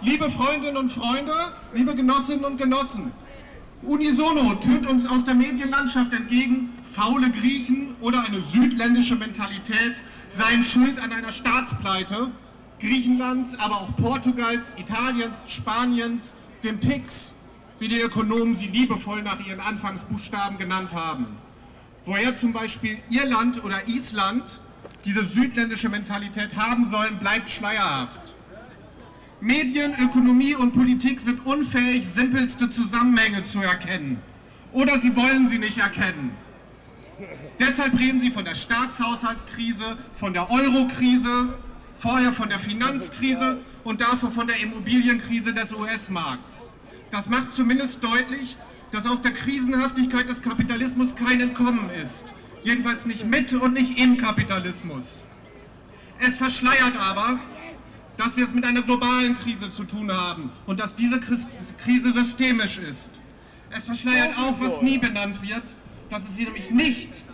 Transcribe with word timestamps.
Liebe 0.00 0.30
Freundinnen 0.30 0.76
und 0.76 0.92
Freunde, 0.92 1.34
liebe 1.74 1.92
Genossinnen 1.92 2.44
und 2.44 2.56
Genossen, 2.56 3.10
unisono 3.82 4.54
tönt 4.54 4.86
uns 4.86 5.08
aus 5.08 5.24
der 5.24 5.34
Medienlandschaft 5.34 6.12
entgegen, 6.12 6.72
faule 6.84 7.28
Griechen 7.30 7.96
oder 8.00 8.22
eine 8.22 8.40
südländische 8.40 9.16
Mentalität 9.16 10.02
seien 10.28 10.62
schuld 10.62 11.00
an 11.02 11.12
einer 11.12 11.32
Staatspleite 11.32 12.30
Griechenlands, 12.78 13.58
aber 13.58 13.74
auch 13.74 13.96
Portugals, 13.96 14.76
Italiens, 14.78 15.44
Spaniens, 15.48 16.36
den 16.62 16.78
PIX, 16.78 17.34
wie 17.80 17.88
die 17.88 18.00
Ökonomen 18.00 18.54
sie 18.54 18.68
liebevoll 18.68 19.22
nach 19.24 19.44
ihren 19.44 19.58
Anfangsbuchstaben 19.58 20.58
genannt 20.58 20.94
haben. 20.94 21.26
Woher 22.04 22.36
zum 22.36 22.52
Beispiel 22.52 22.98
Irland 23.10 23.64
oder 23.64 23.88
Island 23.88 24.60
diese 25.04 25.24
südländische 25.24 25.88
Mentalität 25.88 26.54
haben 26.56 26.88
sollen, 26.88 27.18
bleibt 27.18 27.48
schleierhaft. 27.48 28.27
Medien, 29.40 29.94
Ökonomie 30.02 30.56
und 30.56 30.72
Politik 30.72 31.20
sind 31.20 31.46
unfähig, 31.46 32.06
simpelste 32.06 32.68
Zusammenhänge 32.70 33.44
zu 33.44 33.60
erkennen. 33.60 34.20
Oder 34.72 34.98
sie 34.98 35.14
wollen 35.14 35.46
sie 35.46 35.58
nicht 35.58 35.78
erkennen. 35.78 36.32
Deshalb 37.58 37.98
reden 37.98 38.20
sie 38.20 38.30
von 38.30 38.44
der 38.44 38.54
Staatshaushaltskrise, 38.54 39.96
von 40.14 40.32
der 40.32 40.50
Eurokrise, 40.50 41.54
vorher 41.96 42.32
von 42.32 42.48
der 42.48 42.58
Finanzkrise 42.58 43.58
und 43.84 44.00
davor 44.00 44.30
von 44.30 44.46
der 44.46 44.60
Immobilienkrise 44.60 45.52
des 45.52 45.72
US-Markts. 45.72 46.68
Das 47.10 47.28
macht 47.28 47.54
zumindest 47.54 48.02
deutlich, 48.02 48.56
dass 48.90 49.06
aus 49.06 49.22
der 49.22 49.32
Krisenhaftigkeit 49.32 50.28
des 50.28 50.42
Kapitalismus 50.42 51.14
kein 51.14 51.40
Entkommen 51.40 51.90
ist. 52.02 52.34
Jedenfalls 52.62 53.06
nicht 53.06 53.24
mit 53.24 53.52
und 53.54 53.74
nicht 53.74 53.98
im 53.98 54.16
Kapitalismus. 54.16 55.22
Es 56.20 56.38
verschleiert 56.38 56.96
aber, 56.98 57.38
dass 58.18 58.36
wir 58.36 58.44
es 58.44 58.52
mit 58.52 58.64
einer 58.64 58.82
globalen 58.82 59.38
Krise 59.38 59.70
zu 59.70 59.84
tun 59.84 60.12
haben 60.12 60.50
und 60.66 60.80
dass 60.80 60.94
diese 60.94 61.18
Krise 61.20 62.12
systemisch 62.12 62.78
ist. 62.78 63.22
Es 63.70 63.86
verschleiert 63.86 64.36
auch, 64.36 64.60
was 64.60 64.82
nie 64.82 64.98
benannt 64.98 65.40
wird, 65.40 65.62
dass 66.10 66.22
es 66.24 66.36
sich 66.36 66.44
nämlich 66.44 66.70
nicht 66.70 67.24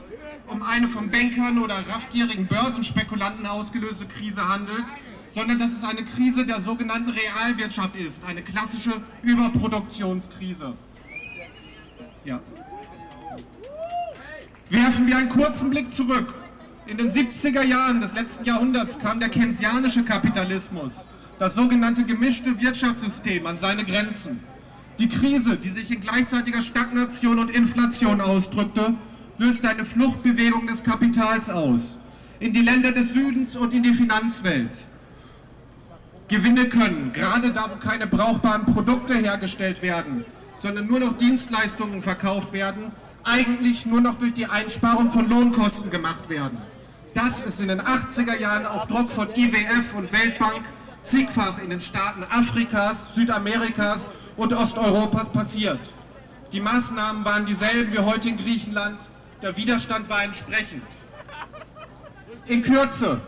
um 0.46 0.62
eine 0.62 0.88
von 0.88 1.10
Bankern 1.10 1.58
oder 1.58 1.76
raffgierigen 1.88 2.46
Börsenspekulanten 2.46 3.46
ausgelöste 3.46 4.04
Krise 4.06 4.46
handelt, 4.46 4.84
sondern 5.30 5.58
dass 5.58 5.72
es 5.72 5.82
eine 5.82 6.04
Krise 6.04 6.44
der 6.44 6.60
sogenannten 6.60 7.10
Realwirtschaft 7.10 7.96
ist, 7.96 8.22
eine 8.24 8.42
klassische 8.42 8.92
Überproduktionskrise. 9.22 10.74
Ja. 12.26 12.40
Werfen 14.68 15.06
wir 15.06 15.16
einen 15.16 15.30
kurzen 15.30 15.70
Blick 15.70 15.90
zurück. 15.90 16.32
In 16.86 16.98
den 16.98 17.10
70er 17.10 17.62
Jahren 17.62 18.02
des 18.02 18.12
letzten 18.12 18.44
Jahrhunderts 18.44 18.98
kam 18.98 19.18
der 19.18 19.30
keynesianische 19.30 20.04
Kapitalismus, 20.04 21.08
das 21.38 21.54
sogenannte 21.54 22.04
gemischte 22.04 22.60
Wirtschaftssystem, 22.60 23.46
an 23.46 23.56
seine 23.56 23.84
Grenzen. 23.84 24.40
Die 24.98 25.08
Krise, 25.08 25.56
die 25.56 25.70
sich 25.70 25.90
in 25.90 26.02
gleichzeitiger 26.02 26.60
Stagnation 26.60 27.38
und 27.38 27.50
Inflation 27.50 28.20
ausdrückte, 28.20 28.94
löste 29.38 29.70
eine 29.70 29.86
Fluchtbewegung 29.86 30.66
des 30.66 30.84
Kapitals 30.84 31.48
aus, 31.48 31.96
in 32.38 32.52
die 32.52 32.60
Länder 32.60 32.92
des 32.92 33.14
Südens 33.14 33.56
und 33.56 33.72
in 33.72 33.82
die 33.82 33.94
Finanzwelt. 33.94 34.86
Gewinne 36.28 36.68
können, 36.68 37.12
gerade 37.14 37.50
da, 37.50 37.70
wo 37.70 37.76
keine 37.76 38.06
brauchbaren 38.06 38.66
Produkte 38.66 39.14
hergestellt 39.14 39.80
werden, 39.80 40.26
sondern 40.58 40.86
nur 40.86 41.00
noch 41.00 41.16
Dienstleistungen 41.16 42.02
verkauft 42.02 42.52
werden, 42.52 42.92
eigentlich 43.24 43.86
nur 43.86 44.02
noch 44.02 44.16
durch 44.16 44.34
die 44.34 44.46
Einsparung 44.46 45.10
von 45.10 45.30
Lohnkosten 45.30 45.90
gemacht 45.90 46.28
werden. 46.28 46.58
Das 47.14 47.42
ist 47.42 47.60
in 47.60 47.68
den 47.68 47.80
80er 47.80 48.36
Jahren 48.38 48.66
auf 48.66 48.88
Druck 48.88 49.12
von 49.12 49.28
IWF 49.36 49.94
und 49.96 50.12
Weltbank 50.12 50.64
zigfach 51.04 51.62
in 51.62 51.70
den 51.70 51.78
Staaten 51.78 52.24
Afrikas, 52.24 53.14
Südamerikas 53.14 54.10
und 54.36 54.52
Osteuropas 54.52 55.28
passiert. 55.28 55.94
Die 56.52 56.60
Maßnahmen 56.60 57.24
waren 57.24 57.44
dieselben 57.44 57.92
wie 57.92 58.00
heute 58.00 58.28
in 58.28 58.36
Griechenland, 58.36 59.08
der 59.42 59.56
Widerstand 59.56 60.08
war 60.08 60.24
entsprechend. 60.24 60.82
In 62.46 62.62
Kürze, 62.62 63.20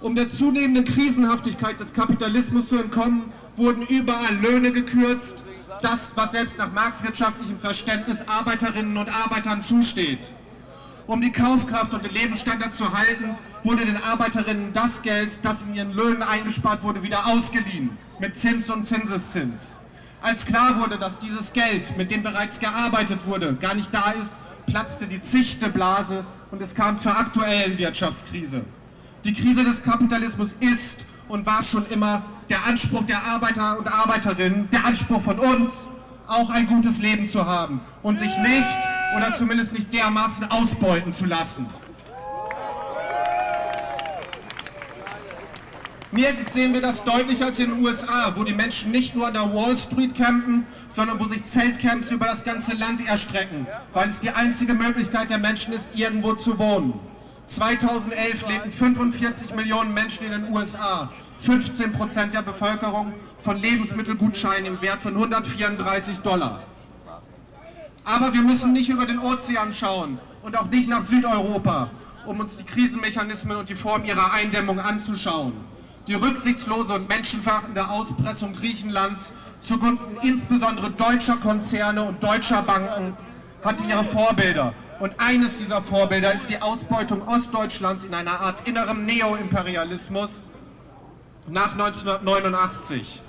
um 0.00 0.14
der 0.14 0.28
zunehmenden 0.28 0.84
Krisenhaftigkeit 0.84 1.80
des 1.80 1.92
Kapitalismus 1.92 2.68
zu 2.68 2.78
entkommen, 2.78 3.32
wurden 3.56 3.82
überall 3.86 4.36
Löhne 4.40 4.70
gekürzt, 4.70 5.44
das, 5.80 6.12
was 6.14 6.30
selbst 6.30 6.58
nach 6.58 6.72
marktwirtschaftlichem 6.72 7.58
Verständnis 7.58 8.22
Arbeiterinnen 8.28 8.96
und 8.96 9.12
Arbeitern 9.12 9.62
zusteht. 9.62 10.32
Um 11.06 11.20
die 11.20 11.32
Kaufkraft 11.32 11.92
und 11.94 12.04
den 12.04 12.12
Lebensstandard 12.12 12.74
zu 12.74 12.96
halten, 12.96 13.34
wurde 13.64 13.84
den 13.84 14.02
Arbeiterinnen 14.02 14.72
das 14.72 15.02
Geld, 15.02 15.40
das 15.44 15.62
in 15.62 15.74
ihren 15.74 15.92
Löhnen 15.92 16.22
eingespart 16.22 16.82
wurde, 16.82 17.02
wieder 17.02 17.26
ausgeliehen, 17.26 17.90
mit 18.20 18.36
Zins 18.36 18.70
und 18.70 18.84
Zinseszins. 18.84 19.80
Als 20.20 20.46
klar 20.46 20.80
wurde, 20.80 20.98
dass 20.98 21.18
dieses 21.18 21.52
Geld, 21.52 21.96
mit 21.96 22.12
dem 22.12 22.22
bereits 22.22 22.60
gearbeitet 22.60 23.26
wurde, 23.26 23.54
gar 23.54 23.74
nicht 23.74 23.92
da 23.92 24.12
ist, 24.12 24.34
platzte 24.66 25.08
die 25.08 25.20
zichte 25.20 25.68
Blase 25.68 26.24
und 26.52 26.62
es 26.62 26.74
kam 26.74 26.98
zur 26.98 27.16
aktuellen 27.18 27.76
Wirtschaftskrise. 27.78 28.64
Die 29.24 29.34
Krise 29.34 29.64
des 29.64 29.82
Kapitalismus 29.82 30.54
ist 30.60 31.06
und 31.28 31.46
war 31.46 31.62
schon 31.62 31.86
immer 31.86 32.22
der 32.48 32.64
Anspruch 32.66 33.04
der 33.04 33.24
Arbeiter 33.24 33.78
und 33.78 33.88
Arbeiterinnen, 33.92 34.68
der 34.70 34.84
Anspruch 34.84 35.22
von 35.22 35.38
uns, 35.40 35.88
auch 36.28 36.50
ein 36.50 36.66
gutes 36.68 36.98
Leben 36.98 37.26
zu 37.26 37.44
haben 37.46 37.80
und 38.02 38.20
sich 38.20 38.36
nicht 38.38 38.78
oder 39.16 39.34
zumindest 39.34 39.72
nicht 39.72 39.92
dermaßen 39.92 40.50
ausbeuten 40.50 41.12
zu 41.12 41.26
lassen. 41.26 41.66
Nirgends 46.14 46.52
sehen 46.52 46.74
wir 46.74 46.82
das 46.82 47.04
deutlicher 47.04 47.46
als 47.46 47.58
in 47.58 47.70
den 47.70 47.82
USA, 47.82 48.34
wo 48.36 48.44
die 48.44 48.52
Menschen 48.52 48.90
nicht 48.90 49.16
nur 49.16 49.26
an 49.26 49.32
der 49.32 49.54
Wall 49.54 49.74
Street 49.74 50.14
campen, 50.14 50.66
sondern 50.94 51.18
wo 51.18 51.24
sich 51.24 51.42
Zeltcamps 51.42 52.10
über 52.10 52.26
das 52.26 52.44
ganze 52.44 52.76
Land 52.76 53.06
erstrecken, 53.06 53.66
weil 53.94 54.10
es 54.10 54.20
die 54.20 54.28
einzige 54.28 54.74
Möglichkeit 54.74 55.30
der 55.30 55.38
Menschen 55.38 55.72
ist, 55.72 55.88
irgendwo 55.94 56.34
zu 56.34 56.58
wohnen. 56.58 57.00
2011 57.46 58.46
lebten 58.46 58.72
45 58.72 59.54
Millionen 59.54 59.94
Menschen 59.94 60.26
in 60.26 60.32
den 60.32 60.52
USA, 60.52 61.10
15 61.38 61.92
Prozent 61.92 62.34
der 62.34 62.42
Bevölkerung 62.42 63.14
von 63.42 63.56
Lebensmittelgutscheinen 63.56 64.66
im 64.66 64.82
Wert 64.82 65.02
von 65.02 65.14
134 65.14 66.18
Dollar. 66.18 66.62
Aber 68.04 68.32
wir 68.32 68.42
müssen 68.42 68.72
nicht 68.72 68.88
über 68.88 69.06
den 69.06 69.18
Ozean 69.18 69.72
schauen 69.72 70.18
und 70.42 70.58
auch 70.58 70.66
nicht 70.66 70.88
nach 70.88 71.02
Südeuropa, 71.02 71.90
um 72.26 72.40
uns 72.40 72.56
die 72.56 72.64
Krisenmechanismen 72.64 73.56
und 73.56 73.68
die 73.68 73.74
Form 73.74 74.04
ihrer 74.04 74.32
Eindämmung 74.32 74.80
anzuschauen. 74.80 75.52
Die 76.08 76.14
rücksichtslose 76.14 76.94
und 76.94 77.08
menschenverachtende 77.08 77.88
Auspressung 77.88 78.54
Griechenlands 78.54 79.32
zugunsten 79.60 80.16
insbesondere 80.22 80.90
deutscher 80.90 81.36
Konzerne 81.36 82.02
und 82.02 82.20
deutscher 82.22 82.62
Banken 82.62 83.16
hatte 83.62 83.84
ihre 83.84 84.04
Vorbilder. 84.04 84.74
Und 84.98 85.14
eines 85.18 85.58
dieser 85.58 85.80
Vorbilder 85.80 86.32
ist 86.34 86.50
die 86.50 86.60
Ausbeutung 86.60 87.22
Ostdeutschlands 87.22 88.04
in 88.04 88.14
einer 88.14 88.40
Art 88.40 88.66
innerem 88.66 89.06
Neoimperialismus 89.06 90.44
nach 91.48 91.72
1989. 91.72 93.22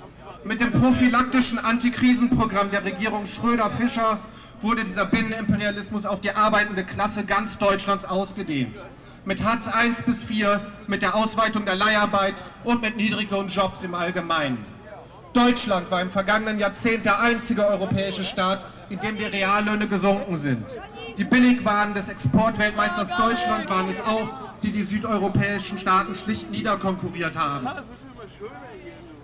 Mit 0.44 0.60
dem 0.60 0.72
prophylaktischen 0.72 1.58
Antikrisenprogramm 1.58 2.70
der 2.70 2.84
Regierung 2.84 3.26
Schröder-Fischer 3.26 4.18
wurde 4.64 4.82
dieser 4.82 5.04
Binnenimperialismus 5.04 6.06
auf 6.06 6.22
die 6.22 6.30
arbeitende 6.30 6.84
Klasse 6.84 7.24
ganz 7.24 7.58
Deutschlands 7.58 8.06
ausgedehnt. 8.06 8.86
Mit 9.26 9.44
Hartz 9.44 9.66
I 9.66 9.92
bis 10.06 10.22
IV, 10.28 10.58
mit 10.86 11.02
der 11.02 11.14
Ausweitung 11.14 11.66
der 11.66 11.76
Leiharbeit 11.76 12.42
und 12.64 12.80
mit 12.80 12.96
Niedriglohnjobs 12.96 13.84
im 13.84 13.94
Allgemeinen. 13.94 14.64
Deutschland 15.34 15.90
war 15.90 16.00
im 16.00 16.10
vergangenen 16.10 16.58
Jahrzehnt 16.58 17.04
der 17.04 17.20
einzige 17.20 17.66
europäische 17.66 18.24
Staat, 18.24 18.66
in 18.88 19.00
dem 19.00 19.18
die 19.18 19.24
Reallöhne 19.24 19.86
gesunken 19.86 20.36
sind. 20.36 20.80
Die 21.18 21.24
Billigwaren 21.24 21.92
des 21.92 22.08
Exportweltmeisters 22.08 23.08
Deutschland 23.08 23.68
waren 23.68 23.88
es 23.90 24.00
auch, 24.00 24.28
die 24.62 24.72
die 24.72 24.82
südeuropäischen 24.82 25.76
Staaten 25.76 26.14
schlicht 26.14 26.50
niederkonkurriert 26.50 27.36
haben. 27.36 27.68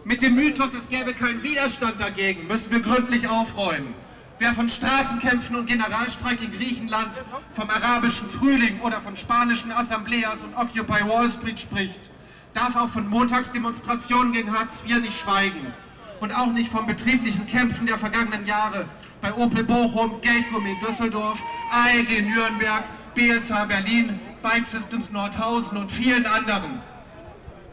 Mit 0.04 0.20
dem 0.20 0.34
Mythos, 0.34 0.74
es 0.74 0.88
gäbe 0.88 1.14
keinen 1.14 1.42
Widerstand 1.42 1.98
dagegen, 1.98 2.46
müssen 2.46 2.72
wir 2.72 2.81
gründlich 2.81 3.28
aufräumen. 3.28 3.94
Wer 4.40 4.54
von 4.54 4.70
Straßenkämpfen 4.70 5.54
und 5.54 5.66
Generalstreik 5.66 6.42
in 6.42 6.50
Griechenland, 6.50 7.22
vom 7.52 7.69
arabischen 7.69 8.31
Frühling 8.31 8.81
oder 8.81 9.02
von 9.02 9.14
spanischen 9.14 9.70
Assembleas 9.70 10.42
und 10.42 10.56
Occupy 10.56 11.06
Wall 11.06 11.28
Street 11.28 11.60
spricht, 11.60 12.10
darf 12.54 12.75
auch 12.75 12.88
von 12.88 13.06
Montagsdemonstrationen 13.06 14.32
gegen 14.32 14.50
Hartz 14.50 14.82
IV 14.82 15.02
nicht 15.02 15.20
schweigen 15.20 15.75
und 16.20 16.34
auch 16.34 16.52
nicht 16.52 16.72
von 16.72 16.87
betrieblichen 16.87 17.46
Kämpfen 17.48 17.84
der 17.84 17.98
vergangenen 17.98 18.46
Jahre 18.46 18.87
bei 19.20 19.31
Opel 19.34 19.62
Bochum, 19.62 20.22
Geldgummi 20.22 20.75
Düsseldorf, 20.78 21.38
AEG 21.70 22.22
Nürnberg, 22.22 22.84
BSH 23.14 23.66
Berlin, 23.66 24.19
Bike 24.43 24.66
Systems 24.66 25.10
Nordhausen 25.10 25.76
und 25.76 25.93
vielen 25.93 26.25
anderen. 26.25 26.81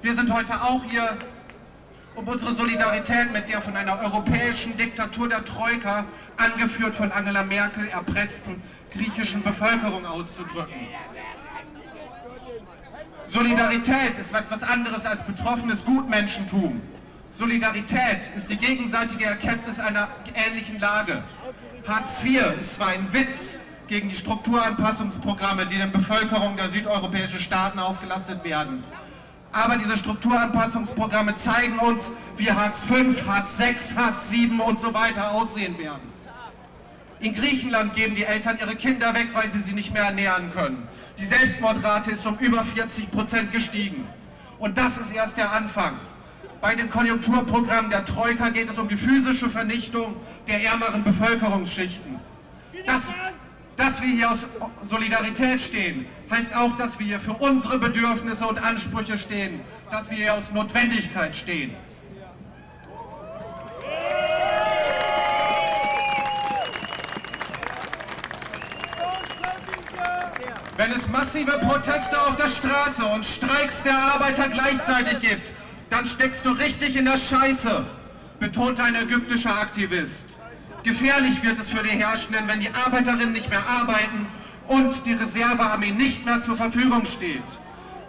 Wir 0.01 0.13
sind 0.13 0.33
heute 0.33 0.61
auch 0.61 0.83
hier, 0.83 1.17
um 2.17 2.27
unsere 2.27 2.53
Solidarität 2.55 3.31
mit 3.31 3.47
der 3.47 3.61
von 3.61 3.77
einer 3.77 3.99
europäischen 4.01 4.75
Diktatur 4.75 5.29
der 5.29 5.45
Troika, 5.45 6.05
angeführt 6.35 6.95
von 6.95 7.11
Angela 7.11 7.43
Merkel, 7.43 7.87
erpressten 7.89 8.61
griechischen 8.91 9.43
Bevölkerung 9.43 10.03
auszudrücken. 10.05 10.87
Solidarität 13.23 14.17
ist 14.17 14.33
etwas 14.33 14.63
anderes 14.63 15.05
als 15.05 15.21
betroffenes 15.21 15.85
Gutmenschentum. 15.85 16.81
Solidarität 17.35 18.31
ist 18.35 18.49
die 18.49 18.57
gegenseitige 18.57 19.25
Erkenntnis 19.25 19.79
einer 19.79 20.07
ähnlichen 20.33 20.79
Lage. 20.79 21.23
Hartz 21.87 22.23
IV 22.23 22.57
ist 22.57 22.75
zwar 22.75 22.87
ein 22.87 23.13
Witz 23.13 23.59
gegen 23.87 24.09
die 24.09 24.15
Strukturanpassungsprogramme, 24.15 25.67
die 25.67 25.77
den 25.77 25.91
Bevölkerung 25.91 26.57
der 26.57 26.69
südeuropäischen 26.69 27.39
Staaten 27.39 27.77
aufgelastet 27.77 28.43
werden. 28.43 28.83
Aber 29.51 29.77
diese 29.77 29.97
Strukturanpassungsprogramme 29.97 31.35
zeigen 31.35 31.79
uns, 31.79 32.11
wie 32.35 32.51
Hartz 32.51 32.85
V, 32.85 32.95
Hartz 33.27 33.57
VI, 33.57 33.75
Hartz 33.95 34.31
VII 34.31 34.59
und 34.65 34.79
so 34.79 34.93
weiter 34.93 35.31
aussehen 35.31 35.77
werden. 35.77 36.17
In 37.19 37.33
Griechenland 37.33 37.95
geben 37.95 38.13
die 38.15 38.25
Eltern 38.25 38.57
ihre 38.59 38.75
Kinder 38.75 39.13
weg, 39.15 39.29
weil 39.33 39.51
sie 39.51 39.59
sie 39.59 39.73
nicht 39.73 39.91
mehr 39.91 40.03
ernähren 40.03 40.51
können. 40.51 40.87
Die 41.17 41.25
Selbstmordrate 41.25 42.11
ist 42.11 42.27
um 42.27 42.37
über 42.37 42.63
40 42.63 43.09
Prozent 43.09 43.51
gestiegen. 43.51 44.07
Und 44.59 44.77
das 44.77 44.97
ist 44.97 45.11
erst 45.11 45.37
der 45.37 45.51
Anfang. 45.51 45.97
Bei 46.61 46.75
den 46.75 46.89
Konjunkturprogrammen 46.89 47.89
der 47.89 48.05
Troika 48.05 48.49
geht 48.49 48.69
es 48.69 48.77
um 48.77 48.87
die 48.87 48.97
physische 48.97 49.49
Vernichtung 49.49 50.15
der 50.47 50.63
ärmeren 50.63 51.03
Bevölkerungsschichten. 51.03 52.19
Das, 52.85 53.11
dass 53.75 54.01
wir 54.01 54.09
hier 54.09 54.31
aus 54.31 54.47
Solidarität 54.87 55.59
stehen, 55.59 56.05
heißt 56.29 56.55
auch, 56.55 56.75
dass 56.75 56.99
wir 56.99 57.05
hier 57.05 57.19
für 57.19 57.33
unsere 57.33 57.77
Bedürfnisse 57.77 58.45
und 58.45 58.61
Ansprüche 58.61 59.17
stehen, 59.17 59.61
dass 59.91 60.09
wir 60.09 60.17
hier 60.17 60.33
aus 60.33 60.51
Notwendigkeit 60.51 61.35
stehen. 61.35 61.75
Wenn 70.75 70.91
es 70.91 71.07
massive 71.09 71.57
Proteste 71.57 72.21
auf 72.21 72.35
der 72.35 72.47
Straße 72.47 73.03
und 73.03 73.25
Streiks 73.25 73.81
der 73.81 73.97
Arbeiter 73.97 74.47
gleichzeitig 74.47 75.19
gibt, 75.21 75.51
dann 75.89 76.05
steckst 76.05 76.45
du 76.45 76.51
richtig 76.51 76.95
in 76.95 77.05
der 77.05 77.17
Scheiße, 77.17 77.83
betont 78.39 78.79
ein 78.79 78.93
ägyptischer 78.93 79.57
Aktivist. 79.59 80.37
Gefährlich 80.83 81.41
wird 81.43 81.57
es 81.57 81.69
für 81.69 81.81
die 81.81 81.89
Herrschenden, 81.89 82.47
wenn 82.47 82.59
die 82.59 82.69
Arbeiterinnen 82.69 83.33
nicht 83.33 83.49
mehr 83.49 83.67
arbeiten 83.67 84.27
und 84.67 85.05
die 85.05 85.13
Reservearmee 85.13 85.91
nicht 85.91 86.25
mehr 86.25 86.41
zur 86.41 86.57
Verfügung 86.57 87.05
steht. 87.05 87.43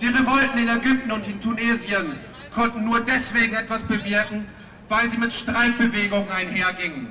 Die 0.01 0.07
Revolten 0.07 0.59
in 0.59 0.69
Ägypten 0.69 1.11
und 1.11 1.27
in 1.27 1.41
Tunesien 1.41 2.19
konnten 2.55 2.85
nur 2.85 3.01
deswegen 3.01 3.55
etwas 3.55 3.85
bewirken, 3.85 4.47
weil 4.89 5.09
sie 5.09 5.19
mit 5.19 5.33
Streikbewegungen 5.33 6.31
einhergingen. 6.31 7.09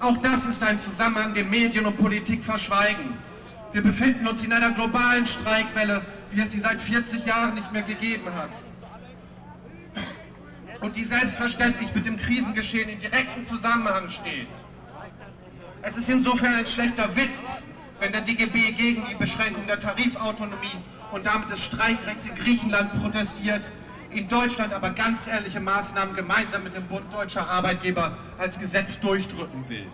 Auch 0.00 0.16
das 0.18 0.46
ist 0.46 0.62
ein 0.62 0.78
Zusammenhang, 0.78 1.34
den 1.34 1.50
Medien 1.50 1.86
und 1.86 1.96
Politik 1.96 2.44
verschweigen. 2.44 3.18
Wir 3.72 3.82
befinden 3.82 4.26
uns 4.26 4.44
in 4.44 4.52
einer 4.52 4.70
globalen 4.70 5.26
Streikwelle, 5.26 6.02
wie 6.30 6.40
es 6.40 6.52
sie 6.52 6.60
seit 6.60 6.80
40 6.80 7.26
Jahren 7.26 7.54
nicht 7.54 7.72
mehr 7.72 7.82
gegeben 7.82 8.32
hat. 8.36 8.64
Und 10.80 10.94
die 10.94 11.04
selbstverständlich 11.04 11.92
mit 11.94 12.06
dem 12.06 12.16
Krisengeschehen 12.16 12.88
in 12.88 12.98
direktem 12.98 13.44
Zusammenhang 13.44 14.08
steht. 14.08 14.48
Es 15.82 15.96
ist 15.96 16.08
insofern 16.08 16.54
ein 16.54 16.66
schlechter 16.66 17.14
Witz, 17.16 17.64
wenn 18.00 18.12
der 18.12 18.20
DGB 18.20 18.72
gegen 18.72 19.04
die 19.04 19.14
Beschränkung 19.14 19.66
der 19.66 19.78
Tarifautonomie 19.78 20.78
und 21.10 21.26
damit 21.26 21.50
des 21.50 21.64
Streikrechts 21.64 22.26
in 22.26 22.34
Griechenland 22.34 22.92
protestiert, 23.02 23.72
in 24.10 24.28
Deutschland 24.28 24.72
aber 24.72 24.90
ganz 24.90 25.26
ehrliche 25.26 25.60
Maßnahmen 25.60 26.14
gemeinsam 26.14 26.64
mit 26.64 26.74
dem 26.74 26.84
Bund 26.84 27.12
Deutscher 27.12 27.48
Arbeitgeber 27.48 28.16
als 28.38 28.58
Gesetz 28.58 28.98
durchdrücken 29.00 29.68
will. 29.68 29.86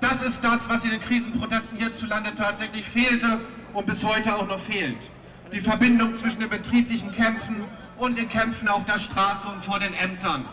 Das 0.00 0.22
ist 0.22 0.44
das, 0.44 0.68
was 0.68 0.84
in 0.84 0.90
den 0.90 1.00
Krisenprotesten 1.00 1.78
hierzulande 1.78 2.34
tatsächlich 2.34 2.84
fehlte 2.84 3.40
und 3.72 3.86
bis 3.86 4.04
heute 4.04 4.34
auch 4.34 4.46
noch 4.46 4.60
fehlt. 4.60 5.10
Die 5.52 5.60
Verbindung 5.60 6.14
zwischen 6.14 6.40
den 6.40 6.50
betrieblichen 6.50 7.12
Kämpfen 7.12 7.64
und 7.96 8.16
den 8.16 8.28
Kämpfen 8.28 8.68
auf 8.68 8.84
der 8.84 8.98
Straße 8.98 9.48
und 9.48 9.64
vor 9.64 9.80
den 9.80 9.94
Ämtern. 9.94 10.44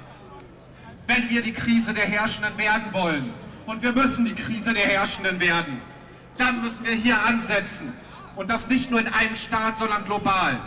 Wenn 1.06 1.30
wir 1.30 1.42
die 1.42 1.52
Krise 1.52 1.94
der 1.94 2.06
Herrschenden 2.06 2.58
werden 2.58 2.92
wollen, 2.92 3.34
und 3.66 3.82
wir 3.82 3.92
müssen 3.92 4.26
die 4.26 4.36
Krise 4.36 4.74
der 4.74 4.86
Herrschenden 4.86 5.40
werden, 5.40 5.82
dann 6.38 6.62
müssen 6.62 6.86
wir 6.86 6.94
hier 6.94 7.18
ansetzen. 7.26 7.94
Und 8.36 8.50
das 8.50 8.68
nicht 8.68 8.92
nur 8.92 9.00
in 9.00 9.08
einem 9.08 9.36
Staat, 9.36 9.78
sondern 9.78 10.04
global. 10.06 10.60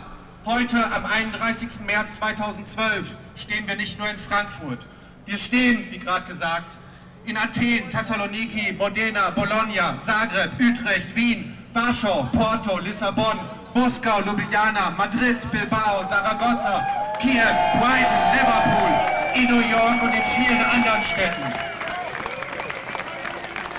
Heute, 0.45 0.83
am 0.91 1.05
31. 1.05 1.81
März 1.85 2.17
2012, 2.17 3.15
stehen 3.35 3.67
wir 3.67 3.75
nicht 3.75 3.99
nur 3.99 4.09
in 4.09 4.17
Frankfurt. 4.17 4.87
Wir 5.25 5.37
stehen, 5.37 5.85
wie 5.91 5.99
gerade 5.99 6.25
gesagt, 6.25 6.79
in 7.25 7.37
Athen, 7.37 7.87
Thessaloniki, 7.89 8.73
Modena, 8.73 9.29
Bologna, 9.29 10.01
Zagreb, 10.03 10.51
Utrecht, 10.59 11.15
Wien, 11.15 11.55
Warschau, 11.73 12.27
Porto, 12.33 12.79
Lissabon, 12.79 13.39
Moskau, 13.75 14.21
Ljubljana, 14.21 14.91
Madrid, 14.97 15.45
Bilbao, 15.51 16.03
Saragossa, 16.07 16.87
Kiew, 17.19 17.53
Brighton, 17.79 18.17
Liverpool, 18.33 18.91
in 19.35 19.45
New 19.45 19.61
York 19.69 20.01
und 20.01 20.13
in 20.13 20.23
vielen 20.23 20.61
anderen 20.61 21.03
Städten. 21.03 21.68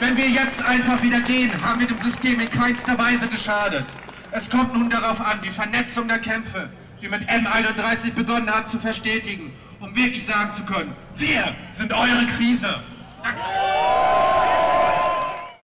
Wenn 0.01 0.17
wir 0.17 0.29
jetzt 0.31 0.65
einfach 0.65 1.03
wieder 1.03 1.21
gehen, 1.21 1.53
haben 1.63 1.79
wir 1.79 1.87
dem 1.87 1.99
System 1.99 2.41
in 2.41 2.49
keinster 2.49 2.99
Weise 2.99 3.29
geschadet. 3.29 3.85
Es 4.31 4.49
kommt 4.49 4.73
nun 4.73 4.89
darauf 4.89 5.21
an, 5.21 5.41
die 5.45 5.51
Vernetzung 5.51 6.09
der 6.09 6.19
Kämpfe, 6.19 6.71
die 7.03 7.09
mit 7.09 7.29
M31 7.29 8.15
begonnen 8.15 8.51
hat, 8.51 8.71
zu 8.71 8.79
verstetigen, 8.79 9.53
um 9.79 9.95
wirklich 9.95 10.25
sagen 10.25 10.55
zu 10.55 10.65
können, 10.65 10.97
wir 11.17 11.55
sind 11.69 11.93
eure 11.93 12.25
Krise. 12.39 12.83
Danke. 13.23 14.30